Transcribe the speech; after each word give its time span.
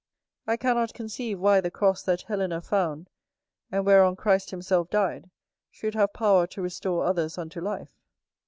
I 0.47 0.57
cannot 0.57 0.95
conceive 0.95 1.39
why 1.39 1.61
the 1.61 1.69
cross 1.69 2.01
that 2.01 2.23
Helena 2.23 2.59
found, 2.59 3.11
and 3.71 3.85
whereon 3.85 4.15
Christ 4.15 4.49
himself 4.49 4.89
died, 4.89 5.29
should 5.69 5.93
have 5.93 6.11
power 6.13 6.47
to 6.47 6.61
restore 6.63 7.05
others 7.05 7.37
unto 7.37 7.61
life. 7.61 7.93